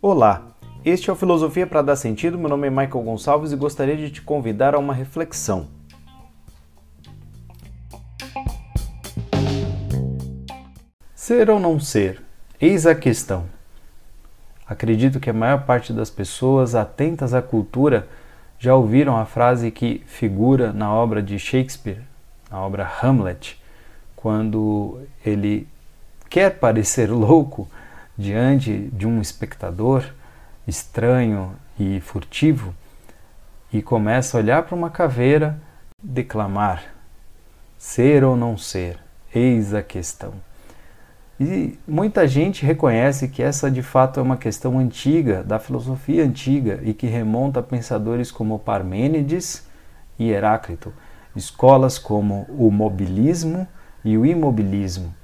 Olá, 0.00 0.46
este 0.84 1.10
é 1.10 1.12
o 1.12 1.16
Filosofia 1.16 1.66
para 1.66 1.82
Dar 1.82 1.96
Sentido. 1.96 2.38
Meu 2.38 2.48
nome 2.48 2.66
é 2.66 2.70
Michael 2.70 3.04
Gonçalves 3.04 3.52
e 3.52 3.56
gostaria 3.56 3.96
de 3.96 4.10
te 4.10 4.22
convidar 4.22 4.74
a 4.74 4.78
uma 4.78 4.94
reflexão. 4.94 5.68
Ser 11.14 11.50
ou 11.50 11.60
não 11.60 11.78
ser? 11.78 12.22
Eis 12.60 12.86
a 12.86 12.94
questão. 12.94 13.46
Acredito 14.66 15.20
que 15.20 15.30
a 15.30 15.34
maior 15.34 15.66
parte 15.66 15.92
das 15.92 16.08
pessoas 16.08 16.74
atentas 16.74 17.34
à 17.34 17.42
cultura 17.42 18.08
já 18.58 18.74
ouviram 18.74 19.16
a 19.16 19.26
frase 19.26 19.70
que 19.70 20.02
figura 20.06 20.72
na 20.72 20.92
obra 20.92 21.22
de 21.22 21.38
Shakespeare, 21.38 22.02
na 22.50 22.60
obra 22.60 22.90
Hamlet, 23.02 23.60
quando 24.20 25.00
ele 25.24 25.68
quer 26.28 26.58
parecer 26.58 27.06
louco 27.10 27.68
diante 28.16 28.90
de 28.92 29.06
um 29.06 29.20
espectador 29.20 30.04
estranho 30.66 31.54
e 31.78 32.00
furtivo 32.00 32.74
e 33.72 33.80
começa 33.80 34.36
a 34.36 34.40
olhar 34.40 34.64
para 34.64 34.74
uma 34.74 34.90
caveira, 34.90 35.60
declamar: 36.02 36.82
ser 37.78 38.24
ou 38.24 38.36
não 38.36 38.58
ser, 38.58 38.98
eis 39.32 39.72
a 39.72 39.84
questão. 39.84 40.34
E 41.38 41.78
muita 41.86 42.26
gente 42.26 42.66
reconhece 42.66 43.28
que 43.28 43.40
essa 43.40 43.70
de 43.70 43.82
fato 43.82 44.18
é 44.18 44.22
uma 44.22 44.36
questão 44.36 44.80
antiga, 44.80 45.44
da 45.44 45.60
filosofia 45.60 46.24
antiga, 46.24 46.80
e 46.82 46.92
que 46.92 47.06
remonta 47.06 47.60
a 47.60 47.62
pensadores 47.62 48.32
como 48.32 48.58
Parmênides 48.58 49.64
e 50.18 50.30
Heráclito, 50.30 50.92
escolas 51.36 52.00
como 52.00 52.44
o 52.48 52.68
mobilismo 52.72 53.68
e 54.04 54.16
o 54.16 54.24
imobilismo. 54.24 55.14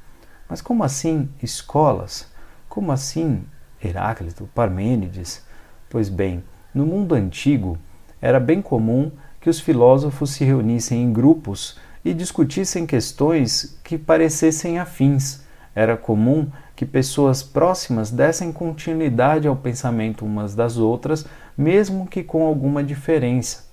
Mas 0.49 0.61
como 0.61 0.85
assim 0.85 1.29
escolas? 1.43 2.27
Como 2.69 2.93
assim 2.93 3.45
Heráclito, 3.83 4.49
Parmênides? 4.55 5.45
Pois 5.89 6.09
bem, 6.09 6.43
no 6.75 6.85
mundo 6.85 7.15
antigo 7.15 7.79
era 8.21 8.41
bem 8.41 8.61
comum 8.61 9.11
que 9.41 9.51
os 9.51 9.61
filósofos 9.61 10.31
se 10.31 10.45
reunissem 10.45 11.03
em 11.03 11.13
grupos 11.13 11.79
e 12.05 12.15
discutissem 12.15 12.87
questões 12.87 13.79
que 13.85 13.99
parecessem 13.99 14.79
afins 14.79 15.45
era 15.75 15.97
comum 15.97 16.47
que 16.77 16.87
pessoas 16.87 17.43
próximas 17.43 18.11
dessem 18.11 18.53
continuidade 18.53 19.49
ao 19.49 19.57
pensamento 19.57 20.25
umas 20.25 20.55
das 20.55 20.77
outras, 20.77 21.27
mesmo 21.57 22.07
que 22.07 22.23
com 22.23 22.47
alguma 22.47 22.83
diferença. 22.83 23.65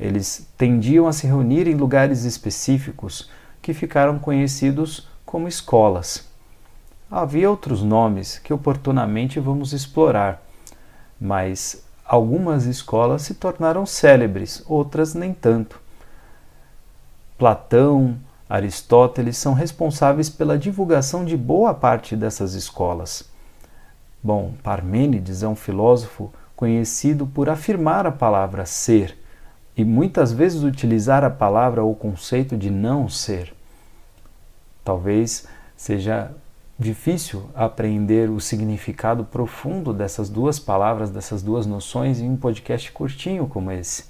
Eles 0.00 0.48
tendiam 0.56 1.06
a 1.06 1.12
se 1.12 1.26
reunir 1.26 1.66
em 1.66 1.74
lugares 1.74 2.24
específicos 2.24 3.30
que 3.66 3.74
ficaram 3.74 4.16
conhecidos 4.16 5.08
como 5.24 5.48
escolas. 5.48 6.28
Havia 7.10 7.50
outros 7.50 7.82
nomes 7.82 8.38
que 8.38 8.52
oportunamente 8.54 9.40
vamos 9.40 9.72
explorar, 9.72 10.40
mas 11.20 11.84
algumas 12.04 12.64
escolas 12.64 13.22
se 13.22 13.34
tornaram 13.34 13.84
célebres, 13.84 14.62
outras 14.68 15.14
nem 15.14 15.34
tanto. 15.34 15.80
Platão, 17.36 18.16
Aristóteles 18.48 19.36
são 19.36 19.52
responsáveis 19.52 20.30
pela 20.30 20.56
divulgação 20.56 21.24
de 21.24 21.36
boa 21.36 21.74
parte 21.74 22.14
dessas 22.14 22.54
escolas. 22.54 23.28
Bom, 24.22 24.52
Parmênides 24.62 25.42
é 25.42 25.48
um 25.48 25.56
filósofo 25.56 26.32
conhecido 26.54 27.26
por 27.26 27.48
afirmar 27.48 28.06
a 28.06 28.12
palavra 28.12 28.64
ser 28.64 29.18
e 29.76 29.84
muitas 29.84 30.32
vezes 30.32 30.62
utilizar 30.62 31.24
a 31.24 31.30
palavra 31.30 31.82
ou 31.82 31.96
conceito 31.96 32.56
de 32.56 32.70
não 32.70 33.08
ser. 33.08 33.55
Talvez 34.86 35.48
seja 35.76 36.30
difícil 36.78 37.50
apreender 37.56 38.30
o 38.30 38.40
significado 38.40 39.24
profundo 39.24 39.92
dessas 39.92 40.28
duas 40.28 40.60
palavras, 40.60 41.10
dessas 41.10 41.42
duas 41.42 41.66
noções 41.66 42.20
em 42.20 42.30
um 42.30 42.36
podcast 42.36 42.92
curtinho 42.92 43.48
como 43.48 43.72
esse, 43.72 44.04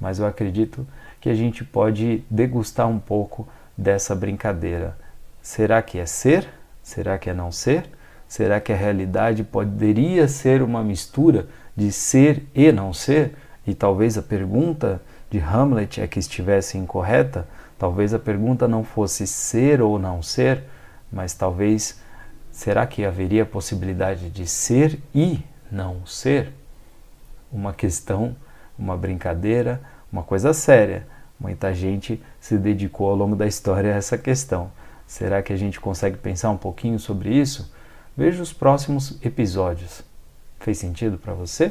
mas 0.00 0.18
eu 0.18 0.26
acredito 0.26 0.84
que 1.20 1.28
a 1.28 1.34
gente 1.34 1.62
pode 1.62 2.24
degustar 2.28 2.88
um 2.88 2.98
pouco 2.98 3.46
dessa 3.78 4.12
brincadeira. 4.12 4.98
Será 5.40 5.80
que 5.80 5.96
é 5.96 6.06
ser? 6.06 6.48
Será 6.82 7.16
que 7.16 7.30
é 7.30 7.32
não 7.32 7.52
ser? 7.52 7.88
Será 8.26 8.58
que 8.58 8.72
a 8.72 8.76
realidade 8.76 9.44
poderia 9.44 10.26
ser 10.26 10.60
uma 10.60 10.82
mistura 10.82 11.46
de 11.76 11.92
ser 11.92 12.48
e 12.52 12.72
não 12.72 12.92
ser? 12.92 13.36
E 13.64 13.76
talvez 13.76 14.18
a 14.18 14.22
pergunta 14.22 15.00
de 15.30 15.38
Hamlet 15.38 16.00
é 16.00 16.08
que 16.08 16.18
estivesse 16.18 16.76
incorreta, 16.76 17.46
talvez 17.80 18.14
a 18.14 18.18
pergunta 18.20 18.68
não 18.68 18.84
fosse 18.84 19.26
ser 19.26 19.82
ou 19.82 19.98
não 19.98 20.22
ser, 20.22 20.62
mas 21.10 21.34
talvez 21.34 22.00
será 22.52 22.86
que 22.86 23.04
haveria 23.04 23.44
possibilidade 23.44 24.30
de 24.30 24.46
ser 24.46 25.00
e 25.12 25.40
não 25.72 26.06
ser? 26.06 26.52
Uma 27.50 27.72
questão, 27.72 28.36
uma 28.78 28.96
brincadeira, 28.96 29.80
uma 30.12 30.22
coisa 30.22 30.52
séria 30.52 31.04
Muita 31.40 31.72
gente 31.72 32.22
se 32.38 32.58
dedicou 32.58 33.08
ao 33.08 33.16
longo 33.16 33.34
da 33.34 33.46
história 33.46 33.94
a 33.94 33.96
essa 33.96 34.18
questão. 34.18 34.70
Será 35.06 35.42
que 35.42 35.54
a 35.54 35.56
gente 35.56 35.80
consegue 35.80 36.18
pensar 36.18 36.50
um 36.50 36.56
pouquinho 36.58 36.98
sobre 36.98 37.34
isso? 37.34 37.72
Veja 38.14 38.42
os 38.42 38.52
próximos 38.52 39.18
episódios. 39.24 40.02
Fez 40.58 40.76
sentido 40.76 41.16
para 41.16 41.32
você? 41.32 41.68